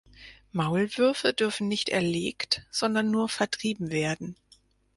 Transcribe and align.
Maulwürfe 0.51 1.31
dürfen 1.31 1.67
nicht 1.67 1.89
erlegt, 1.89 2.65
sondern 2.71 3.11
nur 3.11 3.29
vertrieben 3.29 3.91
werden. 3.91 4.35